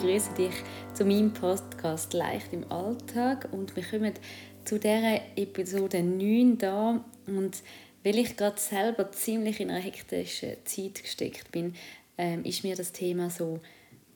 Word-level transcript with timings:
ich 0.00 0.06
begrüße 0.06 0.34
dich 0.34 0.54
zu 0.94 1.04
meinem 1.04 1.32
Podcast 1.32 2.14
Leicht 2.14 2.52
im 2.52 2.70
Alltag 2.72 3.48
und 3.52 3.76
wir 3.76 3.82
kommen 3.82 4.14
zu 4.64 4.78
dieser 4.78 5.20
Episode 5.36 6.02
9 6.02 6.56
da 6.56 7.04
und 7.26 7.62
weil 8.02 8.18
ich 8.18 8.34
gerade 8.36 8.58
selber 8.58 9.12
ziemlich 9.12 9.60
in 9.60 9.70
einer 9.70 9.80
hektischen 9.80 10.56
Zeit 10.64 11.02
gesteckt 11.02 11.52
bin, 11.52 11.74
ähm, 12.16 12.44
ist 12.44 12.64
mir 12.64 12.76
das 12.76 12.92
Thema 12.92 13.28
so 13.28 13.60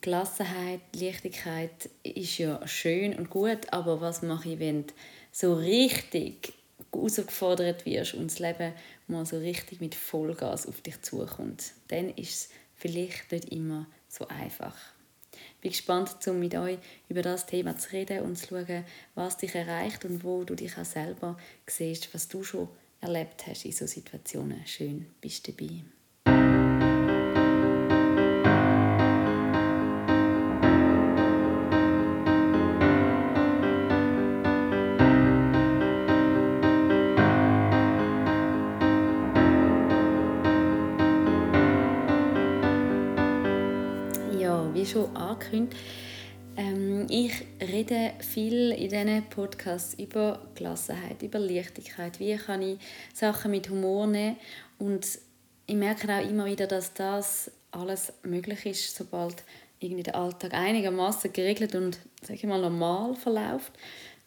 Gelassenheit, 0.01 0.81
Leichtigkeit 0.95 1.89
ist 2.01 2.37
ja 2.39 2.65
schön 2.67 3.13
und 3.13 3.29
gut, 3.29 3.71
aber 3.71 4.01
was 4.01 4.23
mache 4.23 4.49
ich, 4.49 4.59
wenn 4.59 4.87
du 4.87 4.93
so 5.31 5.53
richtig 5.53 6.53
herausgefordert 6.91 7.85
wirst 7.85 8.15
und 8.15 8.31
das 8.31 8.39
Leben 8.39 8.73
mal 9.07 9.25
so 9.25 9.37
richtig 9.37 9.81
mit 9.81 9.93
Vollgas 9.93 10.65
auf 10.67 10.81
dich 10.81 10.99
zukommt? 11.03 11.73
Dann 11.89 12.09
ist 12.09 12.29
es 12.29 12.49
vielleicht 12.75 13.31
nicht 13.31 13.51
immer 13.51 13.85
so 14.07 14.27
einfach. 14.27 14.94
Ich 15.65 15.83
bin 15.87 16.05
gespannt, 16.05 16.27
um 16.27 16.39
mit 16.39 16.53
euch 16.53 16.77
über 17.09 17.23
das 17.23 17.47
Thema 17.47 17.75
zu 17.75 17.91
reden 17.91 18.19
und 18.19 18.35
zu 18.35 18.49
schauen, 18.49 18.85
was 19.15 19.37
dich 19.37 19.55
erreicht 19.55 20.05
und 20.05 20.23
wo 20.23 20.43
du 20.43 20.53
dich 20.53 20.77
auch 20.77 20.85
selber 20.85 21.39
siehst, 21.65 22.13
was 22.13 22.27
du 22.27 22.43
schon 22.43 22.69
erlebt 23.01 23.47
hast 23.47 23.65
in 23.65 23.71
solchen 23.71 23.95
Situationen. 23.95 24.61
Schön, 24.67 25.07
bist 25.19 25.47
du 25.47 25.53
dabei. 25.53 25.94
Wie 44.85 44.91
schon 44.91 45.15
angekündigt, 45.15 45.75
ähm, 46.57 47.07
ich 47.09 47.33
rede 47.59 48.13
viel 48.19 48.71
in 48.71 48.89
diesen 48.89 49.23
Podcasts 49.29 49.95
über 49.95 50.39
Gelassenheit, 50.53 51.21
über 51.23 51.39
Leichtigkeit. 51.39 52.19
Wie 52.19 52.35
kann 52.37 52.61
ich 52.61 52.77
Sachen 53.13 53.51
mit 53.51 53.69
Humor 53.69 54.05
nehmen? 54.05 54.37
Und 54.77 55.07
ich 55.65 55.75
merke 55.75 56.07
auch 56.13 56.29
immer 56.29 56.45
wieder, 56.45 56.67
dass 56.67 56.93
das 56.93 57.51
alles 57.71 58.13
möglich 58.23 58.65
ist, 58.65 58.95
sobald 58.95 59.43
irgendwie 59.79 60.03
der 60.03 60.15
Alltag 60.15 60.53
einigermaßen 60.53 61.33
geregelt 61.33 61.75
und 61.75 61.99
sage 62.21 62.35
ich 62.35 62.43
mal 62.43 62.61
normal 62.61 63.15
verläuft. 63.15 63.73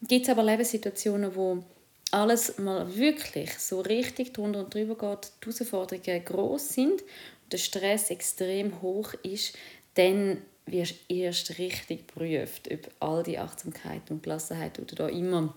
Gibt 0.02 0.28
aber 0.28 0.42
Lebenssituationen, 0.42 1.34
wo 1.34 1.62
alles 2.10 2.58
mal 2.58 2.96
wirklich 2.96 3.58
so 3.58 3.80
richtig 3.80 4.34
drunter 4.34 4.60
und 4.60 4.74
drüber 4.74 4.96
geht, 4.96 5.32
die 5.44 5.46
Herausforderungen 5.46 6.24
groß 6.24 6.68
sind 6.68 7.00
und 7.00 7.52
der 7.52 7.58
Stress 7.58 8.10
extrem 8.10 8.82
hoch 8.82 9.14
ist, 9.22 9.56
dann 9.98 10.38
wirst 10.66 10.94
du 11.08 11.14
erst 11.14 11.58
richtig 11.58 12.06
geprüft, 12.06 12.68
ob 12.72 12.90
all 13.00 13.22
die 13.22 13.38
Achtsamkeit 13.38 14.10
und 14.10 14.22
Gelassenheit, 14.22 14.76
die 14.76 14.86
du 14.86 14.94
da 14.94 15.08
immer 15.08 15.54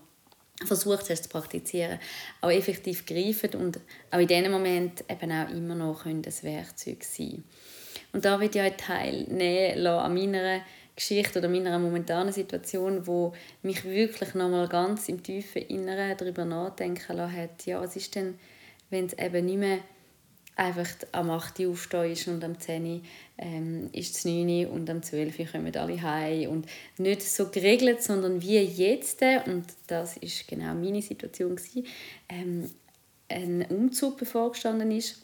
versucht 0.64 1.10
hast 1.10 1.24
zu 1.24 1.28
praktizieren, 1.28 1.98
auch 2.40 2.50
effektiv 2.50 3.06
greifen 3.06 3.54
und 3.54 3.80
auch 4.10 4.18
in 4.18 4.26
diesem 4.26 4.52
Moment 4.52 5.04
eben 5.08 5.32
auch 5.32 5.50
immer 5.50 5.74
noch 5.74 6.06
ein 6.06 6.24
Werkzeug 6.24 7.04
sein. 7.04 7.44
Und 8.12 8.24
da 8.24 8.40
wird 8.40 8.54
ja 8.54 8.64
ein 8.64 8.76
Teil 8.76 9.24
nehmen 9.24 9.86
an 9.86 10.14
meiner 10.14 10.60
Geschichte 10.94 11.38
oder 11.38 11.48
meiner 11.48 11.78
momentanen 11.78 12.32
Situation, 12.32 13.06
wo 13.06 13.32
mich 13.62 13.84
wirklich 13.84 14.34
nochmal 14.34 14.68
ganz 14.68 15.08
im 15.08 15.22
tiefen 15.22 15.62
Inneren 15.62 16.16
darüber 16.16 16.44
nachdenken 16.44 17.16
lassen 17.16 17.36
hat, 17.36 17.64
ja, 17.64 17.80
was 17.80 17.96
ist 17.96 18.14
denn, 18.14 18.38
wenn 18.90 19.06
es 19.06 19.14
eben 19.14 19.46
nicht 19.46 19.58
mehr 19.58 19.78
einfach 20.56 20.88
am 21.12 21.30
8 21.30 21.60
Uhr 21.60 21.70
aufstehst 21.70 22.28
und 22.28 22.44
am 22.44 22.58
10 22.58 22.84
Uhr 22.84 23.00
ähm, 23.38 23.88
ist 23.92 24.16
es 24.16 24.24
9 24.24 24.66
Uhr 24.66 24.72
und 24.72 24.88
am 24.90 25.02
12 25.02 25.38
Uhr 25.38 25.46
kommen 25.46 25.76
alle 25.76 26.02
heim. 26.02 26.50
Und 26.50 26.66
nicht 26.98 27.22
so 27.22 27.48
geregelt, 27.48 28.02
sondern 28.02 28.42
wie 28.42 28.58
jetzt, 28.58 29.22
und 29.46 29.64
das 29.86 30.16
ist 30.18 30.46
genau 30.46 30.74
meine 30.74 31.02
Situation, 31.02 31.56
gewesen, 31.56 31.86
ähm, 32.28 32.70
ein 33.28 33.64
Umzug 33.70 34.18
bevorgestanden 34.18 34.90
ist. 34.90 35.22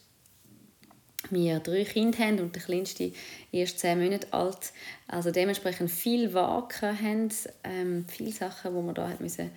Wir 1.29 1.59
drei 1.59 1.83
Kinder 1.83 2.17
haben 2.19 2.39
und 2.39 2.55
der 2.55 2.63
kleinste 2.63 3.11
erst 3.51 3.79
zehn 3.79 4.01
Monate 4.01 4.31
alt, 4.31 4.71
also 5.07 5.31
dementsprechend 5.31 5.91
viel 5.91 6.33
Wagen 6.33 6.81
haben, 6.81 7.29
ähm, 7.65 8.05
viele 8.07 8.31
Sachen, 8.31 8.73
die 8.73 8.81
man 8.81 8.95
da 8.95 9.09
hat 9.09 9.19
müssen 9.19 9.51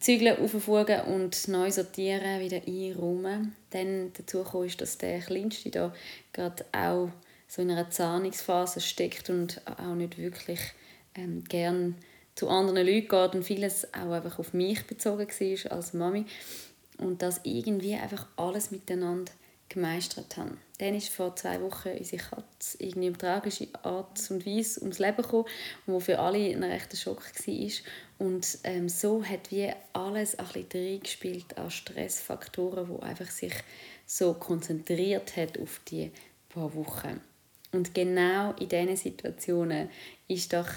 Zügeln 0.00 0.38
auffugen 0.38 1.00
und 1.02 1.48
neu 1.48 1.70
sortieren, 1.70 2.40
wieder 2.40 2.60
einräumen. 2.66 3.54
Dann 3.70 4.12
dazu 4.16 4.44
kam, 4.44 4.68
dass 4.76 4.98
der 4.98 5.20
Kleinste 5.20 5.70
da 5.70 5.94
gerade 6.32 6.64
auch 6.72 7.10
so 7.48 7.62
in 7.62 7.70
einer 7.70 7.90
Zahnungsphase 7.90 8.80
steckt 8.80 9.30
und 9.30 9.60
auch 9.66 9.94
nicht 9.94 10.18
wirklich 10.18 10.60
ähm, 11.14 11.42
gern 11.44 11.96
zu 12.34 12.48
anderen 12.48 12.86
Leuten 12.86 13.08
geht 13.08 13.34
und 13.34 13.42
vieles 13.42 13.92
auch 13.92 14.12
einfach 14.12 14.38
auf 14.38 14.52
mich 14.52 14.86
bezogen 14.86 15.26
war 15.28 15.72
als 15.72 15.92
Mami. 15.94 16.26
Und 16.98 17.22
das 17.22 17.40
irgendwie 17.44 17.94
einfach 17.94 18.26
alles 18.36 18.70
miteinander 18.70 19.32
gemeistert 19.68 20.36
haben. 20.36 20.58
Dann 20.78 20.94
ist 20.94 21.08
vor 21.08 21.34
zwei 21.36 21.60
Wochen 21.60 21.90
unsere 21.90 22.22
Katze 22.22 22.76
irgendwie 22.78 23.12
tragische 23.12 23.68
Art 23.82 24.18
und 24.30 24.46
Weise 24.46 24.80
ums 24.80 24.98
Leben 24.98 25.22
gekommen, 25.22 25.46
wo 25.86 26.00
für 26.00 26.18
alle 26.18 26.38
ein 26.38 26.62
rechter 26.62 26.96
Schock 26.96 27.22
war. 27.22 27.70
Und 28.18 28.58
ähm, 28.64 28.88
so 28.88 29.24
hat 29.24 29.50
wie 29.50 29.70
alles 29.92 30.38
ein 30.38 30.46
bisschen 30.46 31.00
gespielt 31.00 31.58
an 31.58 31.70
Stressfaktoren, 31.70 32.88
wo 32.88 32.98
einfach 33.00 33.30
sich 33.30 33.54
so 34.06 34.34
konzentriert 34.34 35.36
hat 35.36 35.58
auf 35.58 35.80
die 35.88 36.10
paar 36.48 36.74
Wochen. 36.74 37.20
Und 37.72 37.94
genau 37.94 38.52
in 38.58 38.68
diesen 38.68 38.96
Situationen 38.96 39.90
ist 40.26 40.52
doch 40.52 40.68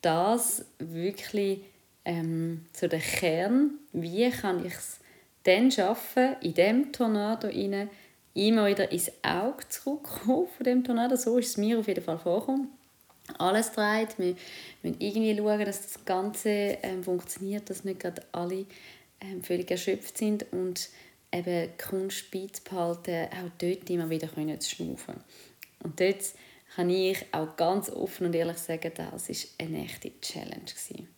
das 0.00 0.64
wirklich 0.78 1.60
ähm, 2.04 2.66
so 2.72 2.86
der 2.86 3.00
Kern, 3.00 3.78
wie 3.92 4.30
kann 4.30 4.64
ich 4.64 4.74
es 4.74 4.98
dann 5.44 5.70
schaffen, 5.70 6.36
in 6.40 6.54
dem 6.54 6.92
Tornado 6.92 7.48
rein, 7.48 7.90
immer 8.34 8.66
wieder 8.66 8.90
ins 8.90 9.10
Auge 9.22 9.68
zurückkommen 9.68 10.48
von 10.56 10.64
dem 10.64 10.84
Tornado. 10.84 11.16
So 11.16 11.38
ist 11.38 11.50
es 11.50 11.56
mir 11.56 11.78
auf 11.78 11.88
jeden 11.88 12.04
Fall 12.04 12.18
vorgekommen. 12.18 12.68
Alles 13.38 13.72
dreht. 13.72 14.18
Wir 14.18 14.36
müssen 14.82 15.00
irgendwie 15.00 15.36
schauen, 15.36 15.64
dass 15.64 15.82
das 15.82 16.04
Ganze 16.04 16.48
ähm, 16.50 17.02
funktioniert, 17.02 17.70
dass 17.70 17.84
nicht 17.84 18.00
gerade 18.00 18.22
alle 18.32 18.66
ähm, 19.20 19.42
völlig 19.42 19.70
erschöpft 19.70 20.18
sind 20.18 20.52
und 20.52 20.90
eben 21.32 21.70
Kunst 21.78 22.30
beizubehalten, 22.30 23.28
auch 23.32 23.50
dort 23.58 23.88
immer 23.88 24.10
wieder 24.10 24.28
können 24.28 24.60
zu 24.60 24.70
schnaufen. 24.70 25.14
Und 25.82 25.98
dort 25.98 26.22
kann 26.74 26.90
ich 26.90 27.24
auch 27.32 27.56
ganz 27.56 27.88
offen 27.88 28.26
und 28.26 28.34
ehrlich 28.34 28.58
sagen, 28.58 28.92
das 28.94 29.28
war 29.28 29.66
eine 29.66 29.84
echte 29.84 30.12
Challenge. 30.20 30.64
Gewesen. 30.64 31.08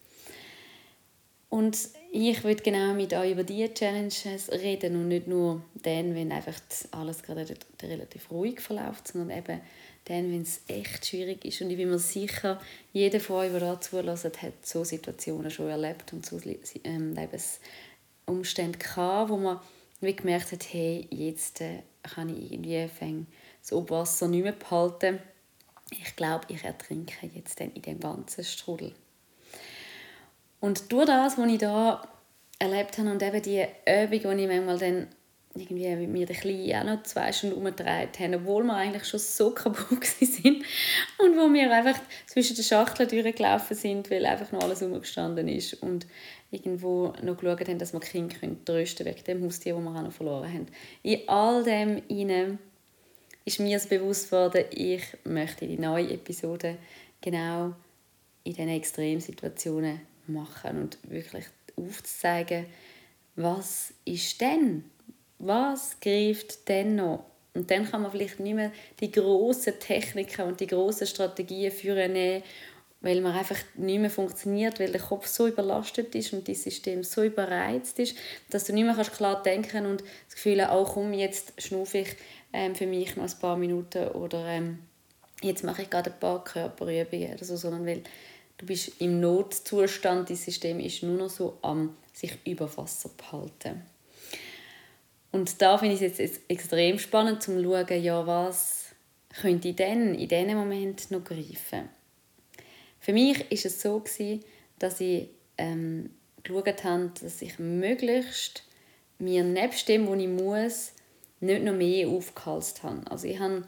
Und 1.49 1.79
ich 2.11 2.43
würde 2.43 2.63
genau 2.63 2.93
mit 2.93 3.13
euch 3.13 3.33
über 3.33 3.45
diese 3.45 3.73
Challenges 3.73 4.51
reden 4.51 4.97
und 4.97 5.09
nicht 5.09 5.29
nur 5.29 5.63
dann, 5.75 6.15
wenn 6.15 6.33
einfach 6.33 6.59
alles 6.91 7.23
gerade 7.23 7.47
relativ 7.83 8.31
ruhig 8.31 8.61
verläuft, 8.61 9.09
sondern 9.09 9.39
eben 9.39 9.61
dann, 10.07 10.33
wenn 10.33 10.43
es 10.43 10.61
echt 10.67 11.07
schwierig 11.07 11.45
ist. 11.45 11.61
Und 11.61 11.71
ich 11.71 11.77
bin 11.77 11.91
mir 11.91 11.99
sicher, 11.99 12.61
jeder 12.93 13.21
von 13.21 13.37
euch, 13.37 13.51
der 13.51 13.61
da 13.61 13.81
zulässt, 13.81 14.25
hat 14.25 14.67
so 14.67 14.83
Situationen 14.83 15.51
schon 15.51 15.69
erlebt 15.69 16.13
und 16.13 16.27
so 16.27 16.41
ähm, 16.85 17.15
Lebensumstände 17.15 18.79
gehabt, 18.79 19.31
wo 19.31 19.37
man 19.37 19.61
wie 20.01 20.15
gemerkt 20.15 20.53
hat, 20.53 20.73
hey, 20.73 21.07
jetzt 21.11 21.61
äh, 21.61 21.83
kann 22.03 22.29
ich 22.29 22.53
irgendwie 22.53 22.87
fäng 22.89 23.27
so 23.63 23.89
Wasser 23.89 24.29
nicht 24.29 24.43
mehr 24.43 24.53
behalten. 24.53 25.21
Ich 25.91 26.17
glaube, 26.17 26.45
ich 26.49 26.65
ertrinke 26.65 27.31
jetzt 27.35 27.61
dann 27.61 27.73
in 27.73 27.83
dem 27.83 28.01
ganzen 28.01 28.45
Strudel. 28.45 28.93
Und 30.67 30.91
durch 30.91 31.07
das, 31.07 31.39
was 31.39 31.49
ich 31.49 31.59
da 31.59 32.03
erlebt 32.59 32.99
habe 32.99 33.09
und 33.09 33.23
eben 33.23 33.41
die 33.41 33.65
Übung, 33.87 34.37
die 34.37 34.43
ich 34.43 34.49
manchmal 34.49 34.79
dann 34.79 35.07
irgendwie 35.55 35.95
mit 35.95 36.11
mir 36.11 36.27
den 36.27 36.35
Kleinen 36.35 36.89
auch 36.89 36.97
noch 36.97 37.03
zwei 37.05 37.31
Stunden 37.31 37.55
umgedreht 37.55 38.19
haben, 38.19 38.35
obwohl 38.35 38.65
wir 38.65 38.75
eigentlich 38.75 39.05
schon 39.05 39.21
so 39.21 39.53
kaputt 39.53 40.05
sind 40.21 40.65
und 41.19 41.37
wo 41.37 41.53
wir 41.55 41.73
einfach 41.73 42.01
zwischen 42.27 42.57
den 42.57 42.65
Schachteln 42.65 43.09
durchgelaufen 43.09 43.77
sind, 43.77 44.11
weil 44.11 44.27
einfach 44.27 44.51
noch 44.51 44.65
alles 44.65 44.83
umgestanden 44.83 45.47
ist 45.47 45.75
und 45.85 46.09
irgendwo 46.51 47.13
noch 47.23 47.37
geschaut 47.37 47.69
haben, 47.69 47.79
dass 47.79 47.93
wir 47.93 48.01
Kinder 48.01 48.35
trösten 48.65 49.07
können, 49.07 49.17
wegen 49.17 49.25
dem 49.25 49.45
Haustier, 49.45 49.75
das 49.77 49.85
wir 49.85 49.91
auch 49.91 50.03
noch 50.03 50.13
verloren 50.13 50.53
haben. 50.53 50.67
In 51.05 51.29
all 51.29 51.63
dem 51.63 52.03
hinein 52.09 52.59
ist 53.45 53.61
mir 53.61 53.79
bewusst 53.79 54.33
worden, 54.33 54.65
ich 54.73 55.05
möchte 55.23 55.69
die 55.69 55.79
neue 55.79 56.11
Episode 56.11 56.77
genau 57.21 57.73
in 58.43 58.53
diesen 58.53 58.69
Extremsituationen 58.69 60.01
machen 60.29 60.83
und 60.83 60.99
wirklich 61.11 61.45
aufzuzeigen, 61.77 62.67
was 63.35 63.93
ist 64.05 64.41
denn? 64.41 64.85
Was 65.39 66.01
greift 66.01 66.69
denn 66.69 66.97
noch? 66.97 67.25
Und 67.55 67.71
dann 67.71 67.91
kann 67.91 68.03
man 68.03 68.11
vielleicht 68.11 68.41
nicht 68.41 68.55
mehr 68.55 68.73
die 69.01 69.11
grossen 69.11 69.79
Techniken 69.81 70.43
und 70.43 70.61
die 70.61 70.67
grossen 70.67 71.07
Strategien 71.07 71.73
führen, 71.73 72.43
weil 73.01 73.21
man 73.21 73.35
einfach 73.35 73.59
nicht 73.77 74.01
mehr 74.01 74.11
funktioniert, 74.11 74.81
weil 74.81 74.93
der 74.93 75.01
Kopf 75.01 75.27
so 75.27 75.47
überlastet 75.47 76.15
ist 76.15 76.33
und 76.33 76.49
das 76.49 76.63
System 76.63 77.03
so 77.03 77.23
überreizt 77.23 77.99
ist, 77.99 78.17
dass 78.51 78.65
du 78.65 78.73
nicht 78.73 78.85
mehr 78.85 78.95
klar 79.05 79.43
denken 79.43 79.87
und 79.87 80.03
das 80.27 80.35
Gefühl 80.35 80.67
hast, 80.67 80.75
oh 80.75 80.85
komm, 80.85 81.13
jetzt 81.13 81.61
schnufe 81.63 81.99
ich 81.99 82.17
ähm, 82.53 82.75
für 82.75 82.87
mich 82.87 83.17
noch 83.17 83.25
ein 83.25 83.39
paar 83.39 83.57
Minuten 83.57 84.09
oder 84.09 84.45
ähm, 84.47 84.79
jetzt 85.43 85.65
mache 85.65 85.83
ich 85.83 85.91
gerade 85.91 86.11
ein 86.11 86.19
paar 86.19 86.43
Körperübungen 86.43 87.35
oder 87.35 87.45
so, 87.45 87.57
sondern 87.57 87.87
weil 87.87 88.03
du 88.59 88.67
bist 88.67 89.01
im 89.01 89.21
Notzustand, 89.21 90.31
das 90.31 90.45
System 90.45 90.81
ist 90.81 91.03
nur 91.03 91.17
noch 91.17 91.31
so 91.31 91.59
am 91.63 91.97
sich 92.13 92.39
über 92.47 92.75
Wasser 92.77 93.11
behalten. 93.17 93.83
Und 95.33 95.61
da 95.61 95.77
finde 95.77 95.97
ich 95.97 96.03
es 96.03 96.19
jetzt 96.19 96.41
extrem 96.49 96.99
spannend 96.99 97.43
zu 97.43 97.63
schauen, 97.63 98.03
ja, 98.03 98.27
was 98.27 98.87
könnte 99.41 99.69
ich 99.69 99.77
denn 99.77 100.15
in 100.15 100.29
diesem 100.29 100.57
Moment 100.57 101.11
noch 101.11 101.25
greifen. 101.25 101.91
Für 103.01 103.13
mich 103.13 103.39
war 103.39 103.47
es 103.51 103.83
so, 103.83 104.03
dass 104.79 105.01
ich 105.01 105.29
ähm, 105.59 106.11
geschaut 106.43 106.85
habe, 106.85 107.13
dass 107.21 107.43
ich 107.43 107.59
möglichst 107.59 108.63
mir 109.19 109.45
nebst 109.45 109.89
dem, 109.89 110.09
was 110.09 110.19
ich 110.19 110.29
muss, 110.29 110.93
nicht 111.41 111.63
noch 111.63 111.75
mehr 111.75 112.09
aufgehalst 112.09 112.83
habe. 112.83 113.03
Also 113.11 113.29
ich 113.29 113.39
habe 113.39 113.67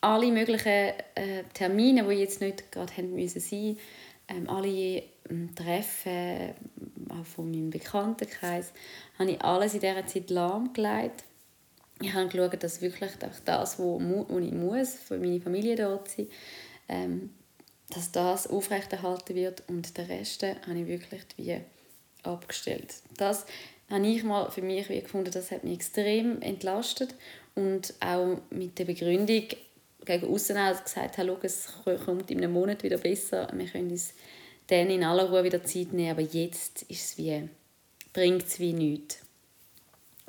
alle 0.00 0.30
möglichen 0.30 0.92
äh, 1.14 1.42
Termine, 1.54 2.04
die 2.04 2.14
jetzt 2.14 2.40
nicht 2.40 2.70
gerade 2.70 2.92
sein, 2.92 3.76
ähm, 4.28 4.48
alle 4.48 5.02
ähm, 5.30 5.54
Treffen 5.54 6.54
auch 7.08 7.24
von 7.24 7.50
meinem 7.50 7.70
Bekanntenkreis, 7.70 8.72
habe 9.18 9.32
ich 9.32 9.42
alles 9.42 9.74
in 9.74 9.80
dieser 9.80 10.06
Zeit 10.06 10.30
lahmgelegt. 10.30 11.24
Ich 12.00 12.12
habe 12.12 12.28
geschaut, 12.28 12.62
dass 12.62 12.80
wirklich 12.80 13.10
das, 13.44 13.78
wo 13.78 13.98
ich 14.38 14.52
muss, 14.52 14.94
für 14.94 15.18
meine 15.18 15.40
Familie 15.40 15.76
dort 15.76 16.08
sein, 16.08 16.28
ähm, 16.88 17.30
dass 17.90 18.12
das 18.12 18.46
aufrechterhalten 18.46 19.34
wird 19.34 19.64
und 19.68 19.96
den 19.96 20.06
Rest 20.06 20.42
habe 20.42 20.78
ich 20.78 20.86
wirklich 20.86 21.22
wie 21.36 21.60
abgestellt. 22.22 22.94
Das 23.16 23.46
habe 23.90 24.06
ich 24.06 24.22
mal 24.22 24.50
für 24.50 24.62
mich 24.62 24.88
wie 24.88 25.00
gefunden, 25.00 25.30
das 25.30 25.50
hat 25.50 25.64
mich 25.64 25.74
extrem 25.74 26.42
entlastet 26.42 27.14
und 27.54 27.94
auch 28.00 28.38
mit 28.50 28.78
der 28.78 28.84
Begründung 28.84 29.44
gegen 30.08 30.32
außen 30.32 30.56
gesagt 30.82 31.18
habe, 31.18 31.38
es 31.42 31.68
kommt 32.04 32.30
in 32.30 32.38
einem 32.38 32.52
Monat 32.52 32.82
wieder 32.82 32.98
besser, 32.98 33.48
wir 33.52 33.66
können 33.66 33.90
uns 33.90 34.14
dann 34.66 34.90
in 34.90 35.04
aller 35.04 35.28
Ruhe 35.30 35.44
wieder 35.44 35.62
Zeit 35.62 35.92
nehmen, 35.92 36.10
aber 36.10 36.22
jetzt 36.22 36.82
ist 36.82 37.10
es 37.12 37.18
wie, 37.18 37.48
bringt 38.12 38.46
es 38.46 38.58
wie 38.58 38.72
nichts. 38.72 39.20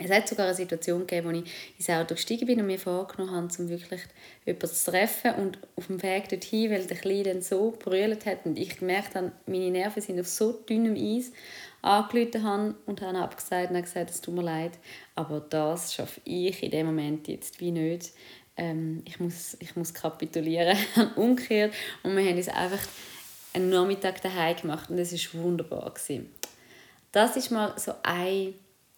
Es 0.02 0.10
hat 0.10 0.30
sogar 0.30 0.46
eine 0.46 0.56
Situation 0.56 1.06
gegeben, 1.06 1.28
wo 1.28 1.32
ich 1.32 1.44
ins 1.78 1.90
Auto 1.90 2.16
gestiegen 2.16 2.46
bin 2.46 2.62
und 2.62 2.68
mir 2.68 2.80
vorgenommen 2.80 3.36
habe, 3.36 3.50
um 3.60 3.68
wirklich 3.68 4.00
jemanden 4.46 4.68
zu 4.68 4.92
treffen. 4.92 5.34
Und 5.36 5.60
auf 5.76 5.88
dem 5.88 6.02
Weg 6.02 6.30
dorthin, 6.30 6.72
weil 6.72 6.86
der 6.86 6.96
Kleine 6.96 7.24
dann 7.24 7.42
so 7.42 7.72
brüllt 7.78 8.26
hat 8.26 8.46
und 8.46 8.58
ich 8.58 8.78
gemerkt 8.78 9.16
habe, 9.16 9.34
meine 9.46 9.72
Nerven 9.72 10.02
sind 10.02 10.18
auf 10.22 10.28
so 10.28 10.54
dünnem 10.54 10.96
Eis, 10.96 11.34
angerufen 11.82 12.44
habe 12.44 12.76
und 12.86 13.02
habe 13.02 13.18
abgesagt 13.18 13.72
und 13.72 13.82
gesagt, 13.82 14.10
es 14.10 14.22
tut 14.22 14.36
mir 14.36 14.44
leid, 14.44 14.72
aber 15.16 15.42
das 15.42 15.94
schaffe 15.94 16.22
ich 16.24 16.64
in 16.64 16.72
dem 16.72 16.86
Moment 16.86 17.28
jetzt 17.28 17.60
wie 17.60 17.72
nicht. 17.72 18.12
Ähm, 18.60 19.02
ich, 19.06 19.20
muss, 19.20 19.56
ich 19.60 19.76
muss 19.76 19.94
kapitulieren, 19.94 20.78
umgekehrt 21.16 21.74
und 22.04 22.16
wir 22.16 22.24
haben 22.24 22.38
uns 22.38 22.50
einfach 22.50 22.82
einen 23.54 23.70
Nachmittag 23.70 24.22
daheim 24.22 24.58
gemacht 24.58 24.90
und 24.90 25.00
es 25.00 25.14
war 25.34 25.44
wunderbar. 25.44 25.94
Gewesen. 25.94 26.30
Das 27.12 27.36
ist 27.36 27.52
mal 27.52 27.74
so 27.78 27.94
ein 28.04 28.54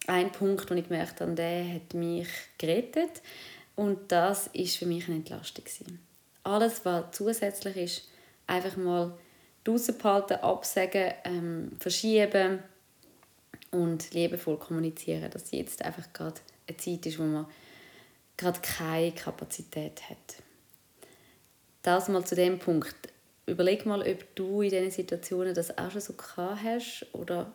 ein 0.06 0.32
Punkt, 0.32 0.70
wo 0.70 0.74
ich 0.74 0.88
gemerkt 0.88 1.20
habe, 1.20 1.32
der 1.32 1.74
hat 1.74 1.94
mich 1.94 2.28
gerettet 2.58 3.22
und 3.76 4.10
das 4.10 4.48
ist 4.48 4.76
für 4.76 4.86
mich 4.86 5.06
eine 5.06 5.16
Entlastung 5.16 5.64
gewesen. 5.64 6.00
Alles, 6.44 6.84
was 6.84 7.04
zusätzlich 7.12 7.76
ist, 7.76 8.08
einfach 8.46 8.76
mal 8.76 9.16
draußen 9.64 9.96
behalten, 9.96 10.34
absagen, 10.34 11.12
ähm, 11.24 11.72
verschieben 11.78 12.58
und 13.70 14.12
liebevoll 14.12 14.58
kommunizieren, 14.58 15.30
dass 15.30 15.52
jetzt 15.52 15.84
einfach 15.84 16.12
gerade 16.12 16.40
eine 16.68 16.76
Zeit 16.76 17.06
ist, 17.06 17.18
wo 17.18 17.22
man 17.22 17.46
gerade 18.42 18.60
keine 18.60 19.12
Kapazität 19.12 20.08
hat. 20.10 20.42
Das 21.82 22.08
mal 22.08 22.24
zu 22.24 22.34
dem 22.34 22.58
Punkt. 22.58 22.94
Überleg 23.46 23.86
mal, 23.86 24.02
ob 24.02 24.34
du 24.36 24.62
in 24.62 24.70
diesen 24.70 24.90
Situationen 24.90 25.54
das 25.54 25.76
auch 25.76 25.90
schon 25.90 26.00
so 26.00 26.12
gehabt 26.12 26.62
hast 26.62 27.06
oder 27.12 27.52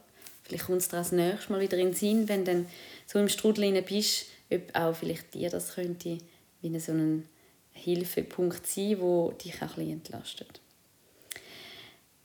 Vielleicht 0.48 0.66
kommt 0.66 0.78
es 0.78 0.88
dir 0.88 0.98
das 0.98 1.12
nächste 1.12 1.51
Mal 1.51 1.60
wieder 1.60 1.78
in 1.78 1.88
den 1.88 1.94
Sinn, 1.94 2.30
wenn 2.30 2.45
du 2.45 2.66
so 3.06 3.19
im 3.19 3.28
Strudel 3.28 3.81
bist, 3.81 4.28
ob 4.50 4.62
auch 4.74 4.95
vielleicht 4.95 5.34
dir 5.34 5.50
das 5.50 5.75
könnte 5.75 6.19
wie 6.62 6.80
so 6.80 6.94
ein 6.94 7.28
Hilfepunkt 7.74 8.66
sein, 8.66 9.01
wo 9.01 9.31
dich 9.31 9.62
auch 9.62 9.78
ein 9.78 9.92
entlastet. 9.92 10.62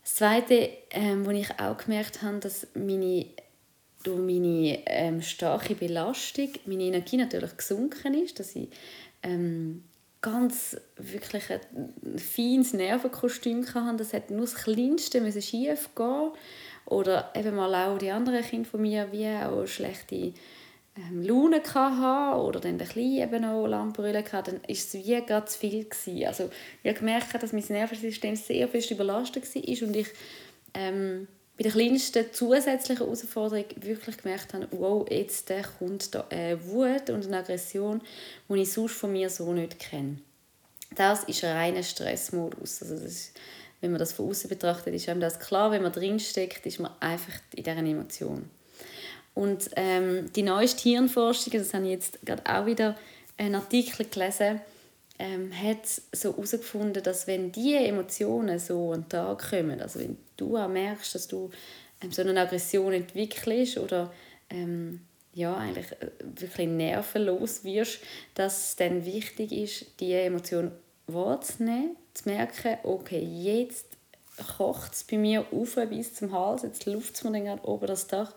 Das 0.03 0.15
Zweite, 0.15 0.71
ähm, 0.91 1.27
was 1.27 1.35
ich 1.35 1.61
auch 1.61 1.77
gemerkt 1.77 2.23
habe, 2.23 2.39
dass 2.39 2.69
meine, 2.75 3.27
durch 4.03 4.19
meine 4.19 4.79
ähm, 4.87 5.23
starke 5.23 5.75
Belastung 5.75 6.51
meine 6.67 6.85
Energie 6.85 7.17
natürlich 7.17 7.57
gesunken 7.57 8.15
ist, 8.15 8.39
dass 8.39 8.57
ich 8.57 8.69
ähm, 9.23 9.85
ganz 10.21 10.77
wirklich 10.97 11.51
ein 11.51 12.19
feines 12.19 12.73
Nervenkostüm 12.73 13.67
hatte. 13.75 13.97
Das 13.97 14.13
hat 14.13 14.31
nur 14.31 14.43
das 14.43 14.55
Kleinste 14.55 15.43
schief 15.43 15.91
gehen 15.95 16.31
oder 16.87 17.33
eben 17.37 17.57
mal 17.57 17.75
auch 17.75 17.99
die 17.99 18.11
anderen 18.11 18.43
Kinder 18.45 18.69
von 18.69 18.83
mir 18.83 19.11
wie 19.13 19.27
auch 19.29 19.67
schlechte 19.67 20.33
ähm, 20.95 21.23
Laune 21.23 21.63
hatten 21.63 22.41
oder 22.41 22.61
dann 22.61 22.79
der 22.79 22.87
Kleine 22.87 23.23
eben 23.23 23.45
auch 23.45 23.67
Lampenbrüllen 23.67 24.25
hatte, 24.31 24.53
dann 24.53 24.61
war 24.63 24.69
es 24.69 24.93
wie 24.95 25.21
gerade 25.25 25.47
zu 25.47 25.59
viel. 25.59 25.85
Gewesen. 25.85 26.27
Also 26.27 26.51
ich 26.83 26.91
habe 26.91 26.99
gemerkt, 26.99 27.43
dass 27.43 27.53
mein 27.53 27.65
Nervensystem 27.69 28.37
sehr 28.37 28.69
fest 28.69 28.91
überlastet 28.91 29.45
war 29.45 29.89
und 29.89 29.97
ich 29.97 30.09
ähm, 30.75 31.29
bei 31.63 31.69
der 31.69 31.73
kleinsten 31.73 32.25
zusätzlichen 32.33 33.05
Herausforderung 33.05 33.65
wirklich 33.77 34.17
gemerkt 34.17 34.53
habe, 34.53 34.67
wow, 34.73 35.07
jetzt 35.09 35.53
kommt 35.79 36.13
da 36.13 36.27
eine 36.29 36.59
Wut 36.67 37.09
und 37.11 37.27
eine 37.27 37.39
Aggression, 37.39 38.01
die 38.49 38.63
ich 38.63 38.73
sonst 38.73 38.95
von 38.95 39.13
mir 39.13 39.31
so 39.31 39.53
nicht 39.53 39.79
kenne. 39.79 40.19
Das 40.97 41.23
ist 41.25 41.45
ein 41.45 41.57
reiner 41.57 41.85
Stressmodus. 41.85 42.83
Also 42.83 42.95
ist 42.97 43.33
wenn 43.81 43.91
man 43.91 43.99
das 43.99 44.13
von 44.13 44.29
außen 44.29 44.49
betrachtet, 44.49 44.95
ist 44.95 45.09
einem 45.09 45.21
das 45.21 45.41
klar. 45.41 45.73
Wenn 45.73 45.83
man 45.83 45.93
drinsteckt, 45.93 46.65
ist 46.67 46.79
man 46.79 46.93
einfach 47.01 47.35
in 47.55 47.65
dieser 47.65 47.77
Emotion. 47.77 48.49
Und 49.35 49.71
ähm, 49.77 50.33
die 50.35 50.43
neueste 50.43 50.83
Hirnforschung, 50.89 51.53
das 51.55 51.75
habe 51.75 51.87
ich 51.87 51.91
jetzt 51.91 52.19
gerade 52.25 52.43
auch 52.47 52.67
wieder 52.67 52.97
einen 53.37 53.57
Artikel 53.57 54.07
gelesen, 54.07 54.61
ähm, 55.23 55.53
hat 55.57 55.87
so 55.87 56.33
herausgefunden, 56.33 57.01
dass 57.01 57.29
wenn 57.29 57.53
diese 57.53 57.79
Emotionen 57.79 58.59
so 58.59 58.91
an 58.91 59.03
den 59.03 59.09
Tag 59.09 59.51
kommen, 59.51 59.81
also 59.81 60.01
wenn 60.01 60.19
du 60.37 60.57
auch 60.57 60.69
merkst, 60.69 61.15
dass 61.15 61.29
du 61.29 61.51
ähm, 62.03 62.11
so 62.11 62.23
eine 62.23 62.41
Aggression 62.41 62.93
entwickelst 62.93 63.79
oder 63.79 64.13
ähm, 64.51 65.03
ja, 65.33 65.57
eigentlich 65.57 65.93
äh, 65.93 66.11
wirklich 66.41 66.67
nervenlos 66.67 67.63
wirst, 67.63 68.01
dass 68.35 68.71
es 68.71 68.77
dann 68.77 69.07
wichtig 69.07 69.53
ist, 69.53 70.01
diese 70.01 70.23
Emotion 70.23 70.73
wahrzunehmen 71.07 71.97
zu 72.15 72.29
merken, 72.29 72.79
okay, 72.83 73.21
jetzt 73.21 73.87
kocht 74.57 74.93
es 74.93 75.05
bei 75.05 75.19
mir 75.19 75.47
auf 75.53 75.77
bis 75.89 76.17
zum 76.17 76.33
Hals, 76.33 76.63
jetzt 76.63 76.85
luft 76.87 77.15
es 77.15 77.23
mir 77.23 77.31
dann 77.31 77.45
gerade 77.45 77.65
oben 77.65 77.87
das 77.87 78.09
Dach. 78.09 78.35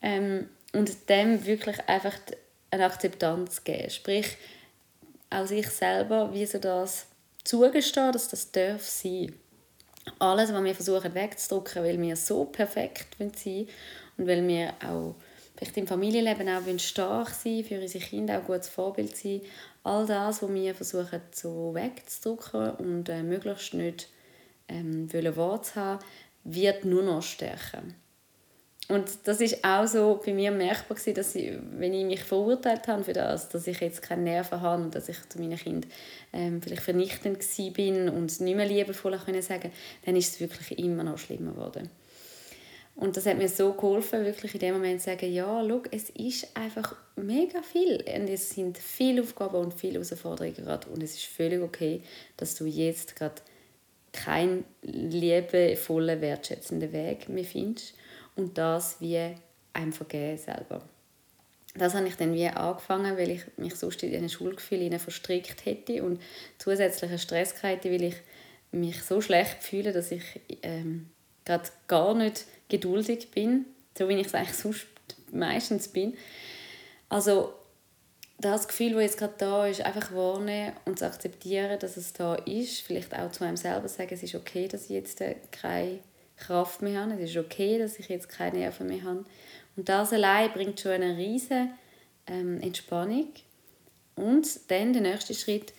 Ähm, 0.00 0.48
und 0.72 1.08
dem 1.08 1.44
wirklich 1.44 1.88
einfach 1.88 2.14
eine 2.70 2.84
Akzeptanz 2.84 3.64
geben. 3.64 3.90
Sprich, 3.90 4.36
auch 5.34 5.46
sich 5.46 5.68
selber, 5.68 6.32
wie 6.32 6.46
so 6.46 6.58
das 6.58 7.06
zugestehen, 7.44 8.12
dass 8.12 8.28
das 8.28 8.50
darf 8.52 8.82
sein. 8.82 9.34
Alles, 10.18 10.52
was 10.52 10.64
wir 10.64 10.74
versuchen 10.74 11.14
wegzudrücken, 11.14 11.82
weil 11.82 12.00
wir 12.00 12.16
so 12.16 12.44
perfekt 12.44 13.16
sein 13.18 13.66
und 14.16 14.26
weil 14.26 14.46
wir 14.46 14.74
auch 14.84 15.14
vielleicht 15.56 15.76
im 15.76 15.86
Familienleben 15.86 16.48
auch 16.48 16.78
stark 16.78 17.30
sein 17.30 17.64
für 17.64 17.80
unsere 17.80 18.04
Kinder 18.04 18.34
auch 18.36 18.40
ein 18.40 18.46
gutes 18.46 18.68
Vorbild 18.68 19.16
sein 19.16 19.40
all 19.84 20.06
das, 20.06 20.42
was 20.42 20.52
wir 20.52 20.74
versuchen 20.74 21.20
so 21.30 21.74
wegzudrücken 21.74 22.86
und 22.86 23.08
äh, 23.08 23.22
möglichst 23.22 23.74
nicht 23.74 24.08
ähm, 24.68 25.12
wahrzuhaben, 25.12 26.04
wird 26.42 26.84
nur 26.84 27.02
noch 27.02 27.22
stärker. 27.22 27.82
Und 28.88 29.10
das 29.24 29.40
ist 29.40 29.64
auch 29.64 29.86
so 29.86 30.20
bei 30.24 30.34
mir 30.34 30.50
merkbar 30.50 30.96
gewesen, 30.96 31.14
dass 31.14 31.34
ich, 31.34 31.52
wenn 31.78 31.94
ich 31.94 32.04
mich 32.04 32.22
verurteilt 32.22 32.86
habe 32.86 33.04
für 33.04 33.14
das, 33.14 33.48
dass 33.48 33.66
ich 33.66 33.80
jetzt 33.80 34.02
keine 34.02 34.22
Nerven 34.22 34.60
habe 34.60 34.82
und 34.82 34.94
dass 34.94 35.08
ich 35.08 35.16
zu 35.28 35.40
meinen 35.40 35.56
Kindern 35.56 35.90
ähm, 36.34 36.60
vielleicht 36.60 36.82
vernichtend 36.82 37.38
bin 37.72 38.10
und 38.10 38.40
nicht 38.40 38.56
mehr 38.56 38.66
liebevoll 38.66 39.18
können 39.24 39.40
sagen, 39.40 39.72
dann 40.04 40.16
ist 40.16 40.34
es 40.34 40.40
wirklich 40.40 40.78
immer 40.78 41.02
noch 41.02 41.16
schlimmer 41.16 41.52
geworden. 41.52 41.88
Und 42.96 43.16
das 43.16 43.26
hat 43.26 43.38
mir 43.38 43.48
so 43.48 43.72
geholfen, 43.72 44.24
wirklich 44.24 44.54
in 44.54 44.60
dem 44.60 44.74
Moment 44.74 45.00
zu 45.00 45.06
sagen, 45.06 45.32
ja, 45.32 45.64
schau, 45.66 45.82
es 45.90 46.10
ist 46.10 46.56
einfach 46.56 46.94
mega 47.16 47.62
viel. 47.62 47.96
Und 47.96 48.28
es 48.28 48.50
sind 48.50 48.78
viele 48.78 49.22
Aufgaben 49.22 49.56
und 49.56 49.74
viele 49.74 49.94
Herausforderungen 49.94 50.54
gerade. 50.54 50.88
Und 50.88 51.02
es 51.02 51.14
ist 51.14 51.24
völlig 51.24 51.60
okay, 51.60 52.02
dass 52.36 52.54
du 52.54 52.66
jetzt 52.66 53.16
gerade 53.16 53.42
keinen 54.12 54.64
liebevollen, 54.82 56.20
wertschätzenden 56.20 56.92
Weg 56.92 57.28
mehr 57.28 57.44
findest. 57.44 57.94
Und 58.36 58.58
das 58.58 59.00
wie 59.00 59.34
einem 59.72 59.92
vergeben 59.92 60.38
selber. 60.38 60.82
Das 61.76 61.94
habe 61.94 62.06
ich 62.06 62.16
dann 62.16 62.34
wie 62.34 62.46
angefangen, 62.46 63.16
weil 63.16 63.30
ich 63.30 63.42
mich 63.56 63.74
sonst 63.74 64.02
in 64.02 64.22
ein 64.22 64.28
Schulgefühl 64.28 64.96
verstrickt 64.98 65.66
hätte 65.66 66.04
und 66.04 66.20
zusätzlichen 66.58 67.18
Stress 67.18 67.62
hatte, 67.62 67.90
weil 67.90 68.04
ich 68.04 68.16
mich 68.70 69.02
so 69.02 69.20
schlecht 69.20 69.62
fühle, 69.62 69.92
dass 69.92 70.12
ich 70.12 70.40
ähm, 70.62 71.10
gerade 71.44 71.68
gar 71.88 72.14
nicht 72.14 72.46
geduldig 72.68 73.30
bin, 73.32 73.66
so 73.98 74.08
wie 74.08 74.14
ich 74.14 74.26
es 74.28 74.34
eigentlich 74.34 74.56
sonst 74.56 74.86
meistens 75.32 75.88
bin. 75.88 76.16
Also 77.08 77.54
das 78.38 78.68
Gefühl, 78.68 78.94
das 78.94 79.02
jetzt 79.02 79.18
gerade 79.18 79.34
da 79.38 79.66
ist, 79.66 79.80
einfach 79.80 80.12
wahrnehmen 80.12 80.72
und 80.84 80.98
zu 80.98 81.06
akzeptieren, 81.06 81.78
dass 81.78 81.96
es 81.96 82.12
da 82.12 82.34
ist. 82.34 82.80
Vielleicht 82.80 83.14
auch 83.14 83.30
zu 83.30 83.44
einem 83.44 83.56
selber 83.56 83.88
sagen, 83.88 84.10
es 84.12 84.22
ist 84.22 84.34
okay, 84.34 84.68
dass 84.68 84.84
ich 84.84 84.90
jetzt 84.90 85.20
äh, 85.20 85.36
keine 85.50 86.00
Kraft 86.36 86.82
mehr 86.82 87.00
habe. 87.00 87.14
Es 87.14 87.30
ist 87.30 87.36
okay, 87.36 87.78
dass 87.78 87.98
ich 87.98 88.08
jetzt 88.08 88.28
keine 88.28 88.58
Nerven 88.58 88.86
mehr 88.88 89.02
habe. 89.02 89.24
Und 89.76 89.88
das 89.88 90.12
allein 90.12 90.52
bringt 90.52 90.80
schon 90.80 90.92
eine 90.92 91.16
riesige 91.16 91.68
ähm, 92.26 92.60
Entspannung. 92.60 93.28
Und 94.16 94.70
dann 94.70 94.92
der 94.92 95.02
nächste 95.02 95.34
Schritt, 95.34 95.72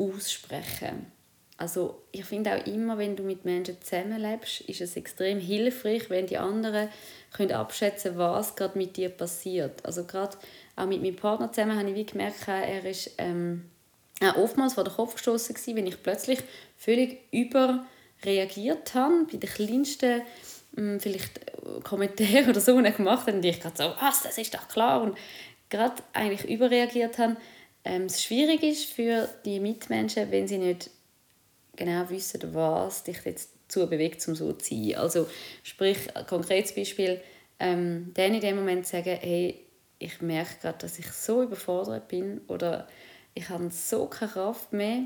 aussprechen. 0.00 1.12
Also 1.56 2.02
ich 2.10 2.24
finde 2.24 2.54
auch 2.54 2.66
immer, 2.66 2.96
wenn 2.96 3.16
du 3.16 3.22
mit 3.22 3.44
Menschen 3.44 3.76
zusammenlebst, 3.82 4.62
ist 4.62 4.80
es 4.80 4.96
extrem 4.96 5.38
hilfreich, 5.38 6.08
wenn 6.08 6.26
die 6.26 6.38
anderen 6.38 6.88
können 7.32 7.52
abschätzen 7.52 8.16
was 8.16 8.56
gerade 8.56 8.78
mit 8.78 8.96
dir 8.96 9.10
passiert. 9.10 9.84
Also 9.84 10.04
gerade 10.04 10.38
auch 10.76 10.86
mit 10.86 11.02
meinem 11.02 11.16
Partner 11.16 11.52
zusammen 11.52 11.78
habe 11.78 11.90
ich 11.90 11.96
wie 11.96 12.06
gemerkt, 12.06 12.48
er 12.48 12.84
ist 12.86 13.10
ähm, 13.18 13.66
oftmals 14.36 14.74
vor 14.74 14.84
den 14.84 14.94
Kopf 14.94 15.14
gestoßen 15.14 15.54
wenn 15.76 15.86
ich 15.86 16.02
plötzlich 16.02 16.38
völlig 16.78 17.20
überreagiert 18.20 18.94
habe 18.94 19.26
bei 19.30 19.38
den 19.38 19.50
kleinsten 19.50 20.22
ähm, 20.76 21.00
vielleicht 21.00 21.40
Kommentaren 21.84 22.48
oder 22.48 22.60
so, 22.60 22.78
die 22.78 22.86
er 22.86 22.92
gemacht 22.92 23.26
hat 23.26 23.34
und 23.34 23.44
ich 23.44 23.60
gerade 23.60 23.76
so, 23.76 23.94
was, 24.00 24.22
das 24.22 24.38
ist 24.38 24.54
doch 24.54 24.68
klar 24.68 25.02
und 25.02 25.16
gerade 25.68 26.02
eigentlich 26.12 26.48
überreagiert 26.48 27.18
habe. 27.18 27.36
Ähm, 27.84 28.04
es 28.04 28.22
schwierig 28.22 28.62
ist 28.62 28.84
für 28.84 29.28
die 29.44 29.60
Mitmenschen, 29.60 30.30
wenn 30.30 30.46
sie 30.46 30.58
nicht 30.58 30.90
genau 31.76 32.08
wissen, 32.10 32.54
was 32.54 33.04
dich 33.04 33.24
jetzt 33.24 33.50
dazu 33.66 33.88
bewegt, 33.88 34.26
um 34.28 34.34
so 34.34 34.52
zu 34.52 34.74
sein. 34.74 34.96
Also 34.96 35.28
sprich, 35.62 36.14
ein 36.14 36.26
konkretes 36.26 36.74
Beispiel, 36.74 37.20
ähm, 37.58 38.10
dann 38.14 38.34
in 38.34 38.40
dem 38.40 38.56
Moment 38.56 38.86
sagen, 38.86 39.16
hey, 39.20 39.64
ich 39.98 40.20
merke 40.20 40.56
gerade, 40.60 40.78
dass 40.78 40.98
ich 40.98 41.10
so 41.12 41.42
überfordert 41.42 42.08
bin 42.08 42.40
oder 42.48 42.88
ich 43.34 43.48
habe 43.48 43.70
so 43.70 44.06
keine 44.06 44.32
Kraft 44.32 44.72
mehr 44.72 45.04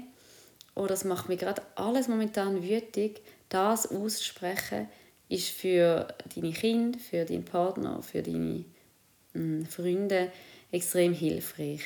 oder 0.74 0.94
es 0.94 1.04
macht 1.04 1.28
mich 1.28 1.38
gerade 1.38 1.62
alles 1.76 2.08
momentan 2.08 2.62
wütig, 2.62 3.22
das 3.48 3.90
auszusprechen, 3.90 4.88
ist 5.28 5.48
für 5.48 6.08
deine 6.34 6.52
Kinder, 6.52 6.98
für 6.98 7.24
deinen 7.24 7.44
Partner, 7.44 8.02
für 8.02 8.22
deine 8.22 8.64
mh, 9.32 9.34
hm, 9.34 9.66
Freunde 9.66 10.32
extrem 10.70 11.12
hilfreich 11.12 11.82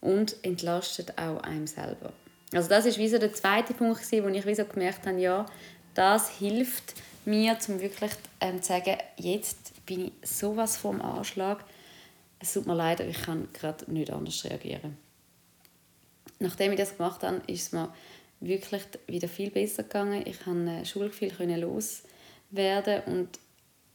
und 0.00 0.36
entlastet 0.42 1.18
auch 1.18 1.42
einem 1.42 1.66
selber. 1.66 2.12
Also 2.52 2.68
das 2.68 2.86
ist 2.86 2.98
wie 2.98 3.08
so 3.08 3.18
der 3.18 3.32
zweite 3.32 3.74
Punkt, 3.74 4.00
wo 4.00 4.28
ich 4.28 4.46
wie 4.46 4.54
so 4.54 4.64
gemerkt 4.64 5.06
habe, 5.06 5.20
ja, 5.20 5.46
das 5.94 6.38
hilft 6.38 6.94
mir, 7.24 7.56
um 7.68 7.80
wirklich 7.80 8.12
ähm, 8.40 8.62
zu 8.62 8.68
sagen, 8.68 8.96
jetzt 9.16 9.86
bin 9.86 10.06
ich 10.06 10.28
sowas 10.28 10.76
vom 10.76 11.00
Anschlag, 11.00 11.64
es 12.38 12.54
tut 12.54 12.66
mir 12.66 12.74
leid, 12.74 13.00
ich 13.00 13.22
kann 13.22 13.48
gerade 13.52 13.90
nicht 13.92 14.10
anders 14.10 14.44
reagieren. 14.44 14.96
Nachdem 16.38 16.72
ich 16.72 16.78
das 16.78 16.96
gemacht 16.96 17.22
habe, 17.22 17.42
ist 17.46 17.66
es 17.66 17.72
mir 17.72 17.92
wirklich 18.40 18.82
wieder 19.06 19.28
viel 19.28 19.50
besser 19.50 19.82
gegangen. 19.82 20.24
Ich 20.26 20.40
konnte 20.40 20.84
Schulgefühl 20.84 21.32
loswerden 21.56 23.02
und 23.06 23.28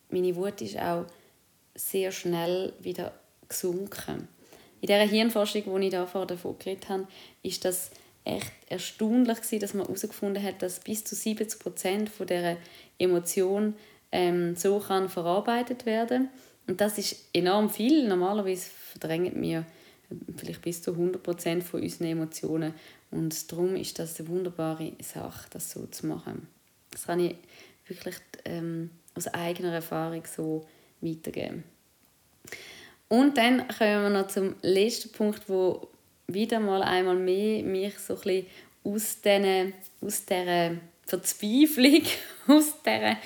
meine 0.10 0.36
Wut 0.36 0.62
ist 0.62 0.78
auch 0.78 1.06
sehr 1.74 2.12
schnell 2.12 2.74
wieder 2.80 3.14
gesunken. 3.50 4.28
In 4.82 4.88
dieser 4.88 5.08
Hirnforschung, 5.08 5.64
die 5.82 5.88
ich 5.88 5.92
da 5.92 6.06
vorher 6.06 6.28
davon 6.28 6.58
geredet 6.60 6.90
habe, 6.90 7.08
ist 7.42 7.66
das 7.66 7.92
echt 8.24 8.52
erstaunlich 8.70 9.38
gewesen, 9.38 9.60
dass 9.60 9.74
man 9.74 9.86
herausgefunden 9.86 10.42
hat, 10.42 10.62
dass 10.62 10.80
bis 10.80 11.04
zu 11.04 11.16
70 11.16 11.60
Prozent 11.60 12.10
von 12.10 12.28
dieser 12.28 12.58
Emotion 12.98 13.76
ähm, 14.12 14.56
so 14.56 14.80
kann 14.80 15.10
verarbeitet 15.10 15.86
werden 15.86 16.30
und 16.68 16.82
das 16.82 16.98
ist 16.98 17.30
enorm 17.34 17.70
viel. 17.70 18.08
Normalerweise 18.08 18.70
verdrängen 18.92 19.42
wir 19.42 19.66
vielleicht 20.38 20.62
bis 20.62 20.82
zu 20.82 20.92
100 20.92 21.22
Prozent 21.22 21.64
von 21.64 21.82
unseren 21.82 22.08
Emotionen 22.08 22.74
und 23.12 23.52
darum 23.52 23.76
ist 23.76 24.00
das 24.00 24.20
eine 24.20 24.30
wunderbare 24.30 24.94
Sache, 25.02 25.48
das 25.52 25.72
so 25.72 25.86
zu 25.88 26.08
machen. 26.08 26.48
Das 26.92 27.06
kann 27.06 27.20
ich 27.20 27.36
wirklich 27.88 28.16
ähm, 28.46 28.90
aus 29.16 29.28
eigener 29.28 29.74
Erfahrung 29.74 30.24
so 30.26 30.66
weitergeben. 31.02 31.64
Und 33.08 33.38
dann 33.38 33.68
kommen 33.68 34.04
wir 34.04 34.10
noch 34.10 34.28
zum 34.28 34.56
letzten 34.62 35.12
Punkt, 35.12 35.48
wo 35.48 35.88
wieder 36.28 36.60
mal 36.60 36.82
einmal 36.82 37.16
mehr 37.16 37.64
mich 37.64 37.98
so 38.00 38.18
ein 38.26 38.46
aus, 38.84 39.22
diesen, 39.22 39.74
aus 40.02 40.26
dieser 40.26 40.76
Verzweiflung, 41.06 42.02
aus 42.48 42.82
dieser 42.84 43.18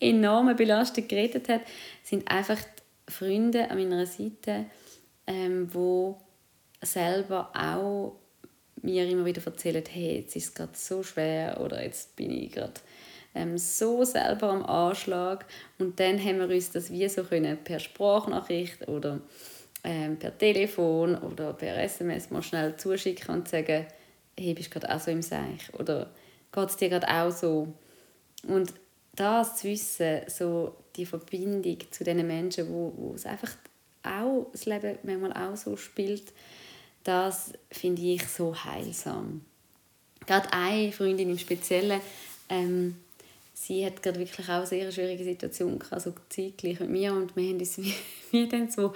enormen 0.00 0.56
Belastung 0.56 1.08
geredet 1.08 1.48
hat, 1.48 1.62
sind 2.02 2.30
einfach 2.30 2.58
Freunde 3.08 3.70
an 3.70 3.78
meiner 3.78 4.06
Seite, 4.06 4.66
ähm, 5.28 5.72
wo 5.72 6.18
selber 6.82 7.50
auch 7.54 8.16
mir 8.82 9.08
immer 9.08 9.24
wieder 9.24 9.44
erzählen, 9.44 9.84
hey, 9.88 10.20
jetzt 10.20 10.34
ist 10.34 10.46
es 10.46 10.54
gerade 10.54 10.72
so 10.74 11.02
schwer 11.02 11.60
oder 11.60 11.82
jetzt 11.82 12.16
bin 12.16 12.30
ich 12.30 12.52
gerade 12.52 12.80
ähm, 13.34 13.58
so 13.58 14.04
selber 14.04 14.50
am 14.50 14.64
Anschlag 14.64 15.44
und 15.78 16.00
dann 16.00 16.18
haben 16.18 16.38
wir 16.38 16.48
uns 16.48 16.72
das 16.72 16.90
wie 16.90 17.08
so 17.08 17.24
können 17.24 17.58
per 17.62 17.78
Sprachnachricht 17.78 18.88
oder 18.88 19.20
ähm, 19.84 20.18
per 20.18 20.36
Telefon 20.36 21.16
oder 21.16 21.52
per 21.52 21.76
SMS 21.82 22.30
mal 22.30 22.42
schnell 22.42 22.76
zuschicken 22.76 23.34
und 23.34 23.48
sagen, 23.48 23.86
hey, 24.38 24.54
bist 24.54 24.74
du 24.74 24.80
gerade 24.80 24.94
auch 24.94 25.00
so 25.00 25.10
im 25.10 25.22
Seich 25.22 25.72
oder 25.74 26.10
geht 26.52 26.68
es 26.68 26.76
dir 26.76 26.88
gerade 26.88 27.08
auch 27.08 27.30
so? 27.30 27.68
Und 28.46 28.72
das 29.14 29.56
zu 29.56 29.68
wissen, 29.68 30.20
so 30.28 30.76
die 30.96 31.06
Verbindung 31.06 31.78
zu 31.90 32.04
den 32.04 32.24
Menschen, 32.26 32.68
wo, 32.70 33.12
es 33.14 33.26
einfach 33.26 33.50
auch 34.08 34.48
das 34.52 34.66
Leben 34.66 34.98
manchmal 35.02 35.32
auch 35.32 35.56
so 35.56 35.76
spielt, 35.76 36.32
das 37.04 37.52
finde 37.70 38.02
ich 38.02 38.26
so 38.26 38.54
heilsam. 38.54 39.42
Gerade 40.26 40.52
eine 40.52 40.92
Freundin 40.92 41.30
im 41.30 41.38
Speziellen, 41.38 42.00
ähm, 42.48 42.96
sie 43.54 43.84
hat 43.84 44.02
gerade 44.02 44.18
wirklich 44.18 44.48
auch 44.48 44.54
eine 44.54 44.66
sehr 44.66 44.90
schwierige 44.92 45.24
Situation 45.24 45.78
gehabt, 45.78 45.92
also 45.92 46.12
zeitgleich 46.28 46.80
mit 46.80 46.90
mir 46.90 47.12
und 47.12 47.34
wir 47.36 47.48
haben 47.48 47.58
uns 47.58 47.78
wie, 47.82 47.94
wie 48.30 48.48
dann 48.48 48.70
so 48.70 48.92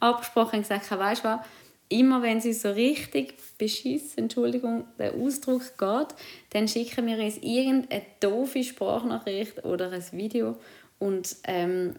abgesprochen 0.00 0.56
und 0.56 0.62
gesagt, 0.62 0.90
weißt 0.90 1.24
du 1.24 1.28
was, 1.28 1.40
immer 1.88 2.22
wenn 2.22 2.40
sie 2.40 2.52
so 2.52 2.70
richtig 2.70 3.34
beschissen, 3.58 4.24
Entschuldigung, 4.24 4.86
der 4.98 5.14
Ausdruck 5.14 5.62
geht, 5.78 6.08
dann 6.50 6.66
schicken 6.66 7.06
wir 7.06 7.18
uns 7.18 7.38
irgendeine 7.38 8.02
doofe 8.20 8.64
Sprachnachricht 8.64 9.64
oder 9.64 9.92
ein 9.92 10.04
Video 10.12 10.56
und 10.98 11.36
ähm, 11.44 11.96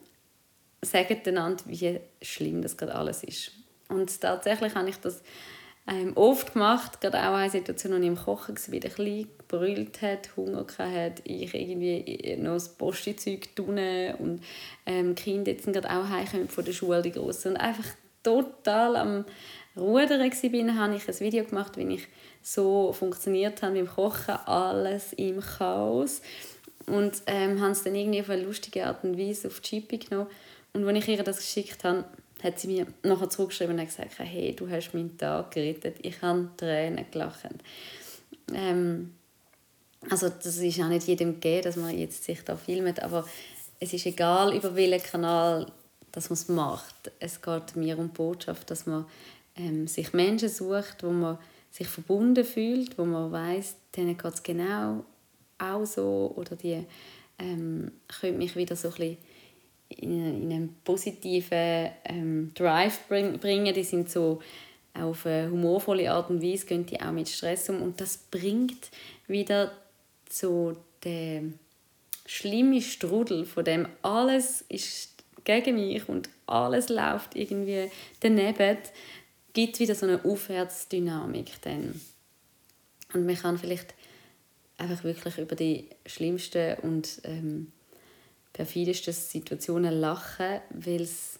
sagen 0.86 1.18
einander, 1.26 1.64
wie 1.68 2.00
schlimm 2.22 2.62
das 2.62 2.78
gerade 2.78 2.96
alles 2.96 3.24
ist. 3.24 3.52
Und 3.90 4.20
tatsächlich 4.20 4.76
habe 4.76 4.90
ich 4.90 4.98
das 4.98 5.22
ähm, 5.88 6.14
oft 6.16 6.54
gemacht, 6.54 7.02
gerade 7.02 7.20
auch 7.20 7.36
eine 7.36 7.50
Situation, 7.50 7.94
als 7.94 8.02
ich 8.02 8.08
im 8.08 8.16
Kochen 8.16 8.56
war, 8.56 8.72
wieder 8.72 8.90
klein 8.90 9.28
gebrüllt 9.38 10.02
hat, 10.02 10.36
Hunger 10.38 10.66
hatte, 10.78 11.22
ich 11.26 11.54
irgendwie 11.54 12.38
noch 12.38 12.54
das 12.54 12.70
Postizeug 12.70 13.54
tun 13.56 13.78
und 14.20 14.42
ähm, 14.86 15.16
die 15.16 15.22
Kinder 15.22 15.52
jetzt 15.52 15.66
gerade 15.66 15.90
auch 15.90 16.08
heimkommen 16.08 16.48
von 16.48 16.64
der 16.64 16.72
Schule, 16.72 17.02
die 17.02 17.12
Grossen, 17.12 17.52
und 17.52 17.58
einfach 17.58 17.86
total 18.24 18.96
am 18.96 19.26
Rudern 19.76 20.22
war, 20.22 20.76
habe 20.76 20.96
ich 20.96 21.08
ein 21.08 21.20
Video 21.20 21.44
gemacht, 21.44 21.76
wie 21.78 21.96
ich 21.96 22.08
so 22.42 22.94
funktioniert 22.94 23.62
habe 23.62 23.76
beim 23.76 23.88
Kochen, 23.88 24.36
alles 24.46 25.14
im 25.14 25.42
Chaos. 25.42 26.22
Und 26.86 27.24
ähm, 27.28 27.62
haben 27.62 27.72
es 27.72 27.84
dann 27.84 27.96
irgendwie 27.96 28.22
auf 28.22 28.30
eine 28.30 28.44
lustige 28.44 28.86
Art 28.86 29.04
und 29.04 29.18
Weise 29.18 29.48
auf 29.48 29.62
die 29.62 29.82
Chippy 29.82 29.98
genommen 29.98 30.30
und 30.74 30.88
als 30.88 30.98
ich 30.98 31.08
ihr 31.08 31.24
das 31.24 31.38
geschickt 31.38 31.84
habe, 31.84 32.06
hat 32.42 32.60
sie 32.60 32.68
mir 32.68 32.88
nachher 33.04 33.30
zurückgeschrieben 33.30 33.80
und 33.80 33.86
gesagt, 33.86 34.20
hey, 34.20 34.54
du 34.56 34.70
hast 34.70 34.94
meinen 34.94 35.18
Tag 35.18 35.52
gerettet, 35.52 35.98
ich 36.02 36.22
habe 36.22 36.50
Tränen 36.58 37.06
gelacht. 37.10 37.48
Ähm, 38.54 39.14
also 40.10 40.28
das 40.30 40.58
ist 40.58 40.82
auch 40.82 40.90
nicht 40.90 41.08
jedem 41.08 41.36
gegeben, 41.36 41.64
dass 41.64 41.78
man 41.78 41.98
jetzt 41.98 42.24
sich 42.26 42.44
da 42.44 42.58
filmt, 42.58 43.02
aber 43.02 43.26
es 43.80 43.94
ist 43.94 44.06
egal, 44.06 44.54
über 44.56 44.76
welchen 44.76 45.04
Kanal 45.04 45.72
dass 46.14 46.30
man 46.30 46.36
es 46.36 46.48
macht. 46.48 47.12
Es 47.20 47.42
geht 47.42 47.76
mir 47.76 47.98
um 47.98 48.08
die 48.08 48.14
Botschaft, 48.14 48.70
dass 48.70 48.86
man 48.86 49.06
ähm, 49.58 49.88
sich 49.88 50.14
Menschen 50.14 50.48
sucht, 50.48 51.04
wo 51.04 51.10
man 51.10 51.40
sich 51.72 51.88
verbunden 51.88 52.46
fühlt, 52.46 52.98
wo 52.98 53.04
man 53.04 53.32
weiß, 53.32 53.76
denen 53.96 54.18
geht 54.18 54.34
es 54.34 54.44
genau 54.44 55.04
auch 55.58 55.86
so 55.86 56.32
oder 56.36 56.56
die 56.56 56.86
ähm, 57.40 57.92
können 58.08 58.38
mich 58.38 58.56
wieder 58.56 58.76
so 58.76 58.90
ein 58.90 58.94
bisschen 58.94 59.18
in, 60.00 60.44
in 60.44 60.52
einen 60.52 60.76
positiven 60.84 61.90
ähm, 62.06 62.52
Drive 62.54 63.08
bring, 63.08 63.40
bringen. 63.40 63.74
Die 63.74 63.84
sind 63.84 64.10
so 64.10 64.42
auf 64.94 65.26
eine 65.26 65.50
humorvolle 65.50 66.12
Art 66.12 66.30
und 66.30 66.42
Weise 66.42 66.66
gehen 66.66 66.86
die 66.86 67.02
auch 67.02 67.12
mit 67.12 67.28
Stress 67.28 67.70
um 67.70 67.82
und 67.82 68.00
das 68.00 68.18
bringt 68.18 68.92
wieder 69.28 69.72
so 70.30 70.76
den 71.04 71.58
schlimmen 72.26 72.82
Strudel 72.82 73.46
von 73.46 73.66
dem 73.66 73.88
alles 74.02 74.64
ist 74.70 75.24
gegen 75.44 75.76
mich 75.76 76.08
und 76.08 76.30
alles 76.46 76.90
läuft 76.90 77.36
irgendwie 77.36 77.90
daneben, 78.20 78.78
gibt 79.54 79.80
wieder 79.80 79.96
so 79.96 80.06
eine 80.06 80.24
Aufwärtsdynamik 80.24 81.62
dann. 81.62 82.00
Und 83.14 83.26
man 83.26 83.36
kann 83.36 83.58
vielleicht 83.58 83.94
einfach 84.78 85.04
wirklich 85.04 85.38
über 85.38 85.56
die 85.56 85.88
schlimmsten 86.06 86.76
und 86.80 87.22
ähm, 87.24 87.72
perfidesten 88.54 89.14
Situationen 89.14 90.00
lachen, 90.00 90.62
weil 90.70 91.02
es 91.02 91.40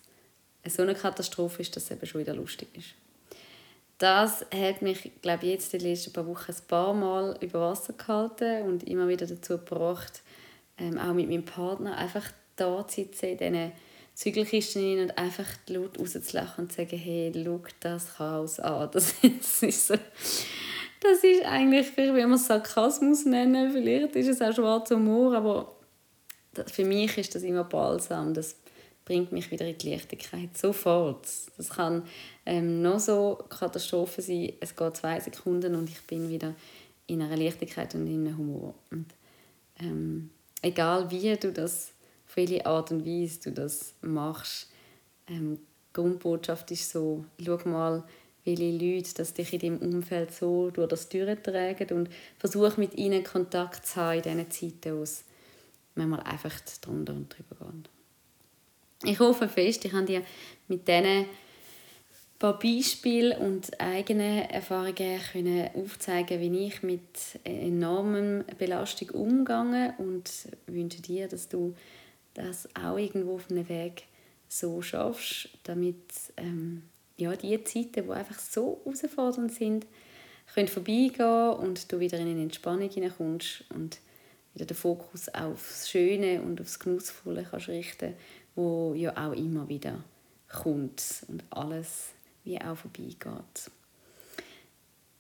so 0.66 0.82
eine 0.82 0.96
Katastrophe 0.96 1.62
ist, 1.62 1.76
dass 1.76 1.84
es 1.86 1.92
eben 1.92 2.06
schon 2.06 2.22
wieder 2.22 2.34
lustig 2.34 2.68
ist. 2.76 2.96
das 4.00 4.46
hat 4.54 4.82
mich, 4.82 5.12
glaube 5.22 5.46
ich, 5.46 5.52
jetzt 5.52 5.74
den 5.74 5.82
letzten 5.82 6.12
paar 6.12 6.28
Wochen 6.28 6.52
ein 6.52 6.68
paar 6.68 6.94
Mal 6.94 7.38
über 7.42 7.62
Wasser 7.62 7.94
gehalten 7.94 8.64
und 8.64 8.84
immer 8.84 9.08
wieder 9.08 9.28
dazu 9.28 9.58
gebracht, 9.58 10.22
ähm, 10.78 10.98
auch 10.98 11.14
mit 11.14 11.30
meinem 11.30 11.46
Partner 11.46 11.96
einfach 11.98 12.26
da 12.56 12.86
zu 12.88 12.96
sitzen 12.96 13.26
in 13.26 13.38
diesen 13.38 13.72
Zügelkisten 14.16 15.02
und 15.02 15.18
einfach 15.18 15.48
laut 15.68 16.00
rauszulachen 16.00 16.66
und 16.66 16.72
zu 16.72 16.78
sagen, 16.78 16.98
hey, 16.98 17.32
schau 17.34 17.62
das 17.80 18.16
Chaos 18.16 18.60
an. 18.60 18.90
Das 18.94 19.14
ist, 19.64 19.88
so, 19.88 19.96
das 21.00 21.24
ist 21.24 21.44
eigentlich, 21.46 21.88
vielleicht 21.88 22.14
will 22.14 22.28
man 22.28 22.34
es 22.34 22.48
Sarkasmus 22.48 23.26
nennen, 23.26 23.72
vielleicht 23.72 24.16
ist 24.16 24.28
es 24.28 24.42
auch 24.42 24.54
schwarzer 24.54 24.96
Humor, 24.96 25.36
aber 25.36 25.76
für 26.68 26.86
mich 26.86 27.18
ist 27.18 27.36
das 27.36 27.44
immer 27.44 27.64
balsam. 27.64 28.34
Das 28.34 28.56
bringt 29.06 29.32
mich 29.32 29.52
wieder 29.52 29.68
in 29.68 29.78
die 29.78 29.92
Leichtigkeit. 29.92 30.58
Sofort. 30.58 31.28
Das 31.58 31.70
kann 31.70 32.04
ähm, 32.46 32.82
noch 32.82 33.00
so 33.00 33.40
Katastrophe 33.50 34.22
sein. 34.22 34.54
Es 34.60 34.76
geht 34.76 34.98
zwei 34.98 35.20
Sekunden 35.20 35.76
und 35.76 35.90
ich 35.90 36.02
bin 36.04 36.30
wieder 36.30 36.56
in 37.08 37.22
einer 37.22 37.38
Leichtigkeit 37.38 37.94
und 37.96 38.08
in 38.08 38.26
einem 38.26 38.38
Humor. 38.38 38.74
Und, 38.92 39.08
ähm, 39.80 40.30
egal 40.62 41.12
wie 41.12 41.36
du 41.36 41.52
das, 41.52 41.92
auf 42.28 42.38
welche 42.38 42.66
Art 42.66 42.92
und 42.92 43.06
Weise 43.06 43.40
du 43.44 43.52
das 43.52 43.94
machst, 44.02 44.70
ähm, 45.28 45.58
die 45.58 45.94
Grundbotschaft 45.94 46.72
ist 46.72 46.90
so, 46.90 47.26
schau 47.44 47.60
mal, 47.66 48.04
welche 48.46 48.72
Leute 48.72 49.14
dass 49.16 49.34
dich 49.34 49.54
in 49.54 49.60
deinem 49.60 49.94
Umfeld 49.96 50.34
so 50.34 50.70
durch 50.70 50.90
das 50.90 51.08
durchtragen 51.10 51.98
und 51.98 52.10
versuch 52.38 52.78
mit 52.78 52.96
ihnen 52.96 53.24
Kontakt 53.24 53.86
zu 53.86 53.98
haben 53.98 54.22
in 54.24 54.50
diesen 54.50 54.82
Zeiten, 54.82 54.98
manchmal 55.96 56.22
einfach 56.22 56.60
drunter 56.82 57.14
und 57.14 57.30
drüber 57.30 57.72
geht. 57.72 57.90
Ich 59.12 59.20
hoffe 59.20 59.50
fest, 59.50 59.84
ich 59.86 59.94
habe 59.94 60.06
dir 60.06 60.24
mit 60.68 60.88
diesen 60.88 61.26
paar 62.44 62.60
Beispielen 62.60 63.38
und 63.38 63.80
eigenen 63.80 64.50
Erfahrungen 64.50 65.22
können 65.32 65.70
aufzeigen, 65.76 66.42
wie 66.42 66.68
ich 66.68 66.84
mit 66.84 67.02
enormer 67.46 68.44
Belastung 68.58 69.12
umgehe 69.12 69.94
und 69.98 70.30
wünsche 70.68 71.02
dir, 71.02 71.30
dass 71.30 71.48
du 71.48 71.74
das 72.34 72.68
auch 72.76 72.98
irgendwo 72.98 73.36
auf 73.36 73.50
einem 73.50 73.70
Weg 73.70 74.04
so 74.50 74.82
schaffst, 74.82 75.50
damit 75.64 75.96
ähm, 76.36 76.84
ja, 77.16 77.34
die 77.34 77.64
Zeiten, 77.64 78.06
die 78.06 78.12
einfach 78.12 78.40
so 78.40 78.82
herausfordernd 78.84 79.54
sind, 79.54 79.86
können 80.54 80.68
vorbeigehen 80.68 81.54
und 81.54 81.92
du 81.94 82.02
wieder 82.02 82.20
in 82.20 82.28
eine 82.28 82.42
Entspannung 82.42 82.90
hineinkommst 82.90 83.64
und 83.70 84.00
wieder 84.54 84.66
den 84.66 84.78
Fokus 84.78 85.30
aufs 85.30 85.90
Schöne 85.90 86.42
und 86.42 86.62
aufs 86.62 86.80
Genussvolle 86.80 87.46
kannst 87.50 87.68
richten 87.68 88.14
wo 88.56 88.94
ja 88.96 89.12
auch 89.18 89.34
immer 89.34 89.68
wieder 89.68 90.04
kommt 90.50 91.26
und 91.28 91.44
alles 91.50 92.10
wie 92.44 92.60
auch 92.60 92.76
vorbeigeht. 92.76 93.72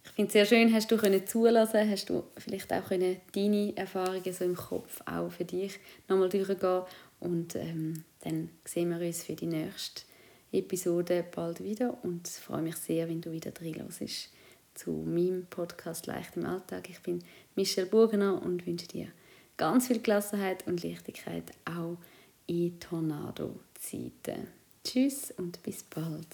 Ich 0.05 0.11
finde 0.11 0.27
es 0.27 0.33
sehr 0.33 0.45
schön, 0.45 0.73
hast 0.73 0.91
du 0.91 0.97
können 0.97 1.25
zulassen, 1.25 1.89
hast 1.89 2.09
du 2.09 2.23
vielleicht 2.37 2.71
auch 2.71 2.85
können 2.87 3.17
deine 3.33 3.75
Erfahrungen 3.75 4.33
so 4.33 4.45
im 4.45 4.55
Kopf 4.55 5.01
auch 5.05 5.31
für 5.31 5.45
dich 5.45 5.79
nochmal 6.07 6.29
durchgehen 6.29 6.83
und 7.19 7.55
ähm, 7.55 8.03
dann 8.21 8.49
sehen 8.65 8.89
wir 8.89 9.05
uns 9.05 9.23
für 9.23 9.33
die 9.33 9.47
nächste 9.47 10.03
Episode 10.51 11.25
bald 11.33 11.63
wieder 11.63 11.97
und 12.03 12.27
freue 12.27 12.61
mich 12.61 12.75
sehr, 12.75 13.09
wenn 13.09 13.21
du 13.21 13.31
wieder 13.31 13.51
hörst 13.59 14.29
zu 14.75 14.91
meinem 14.91 15.47
Podcast 15.47 16.05
Leicht 16.05 16.35
im 16.35 16.45
Alltag. 16.45 16.89
Ich 16.89 16.99
bin 16.99 17.23
Michelle 17.55 17.87
Burgener 17.87 18.41
und 18.41 18.67
wünsche 18.67 18.87
dir 18.87 19.07
ganz 19.57 19.87
viel 19.87 19.99
Gelassenheit 19.99 20.65
und 20.67 20.83
Leichtigkeit 20.83 21.51
auch 21.65 21.97
in 22.47 22.79
Tornado-Zeiten. 22.79 24.47
Tschüss 24.83 25.31
und 25.31 25.61
bis 25.63 25.83
bald. 25.83 26.27